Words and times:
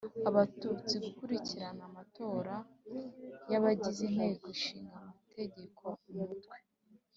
Abatutsi 0.29 0.93
gukurikirana 1.05 1.81
amatora 1.89 2.55
y 3.51 3.53
abagize 3.59 4.01
Inteko 4.09 4.45
Ishinga 4.55 4.95
Amategeko 5.03 5.83
Umutwe 6.09 6.57